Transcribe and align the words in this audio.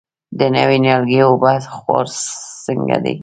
د 0.39 0.41
نوي 0.55 0.77
نیالګي 0.83 1.19
اوبه 1.27 1.51
خور 1.75 2.05
څنګه 2.65 2.97
دی؟ 3.03 3.15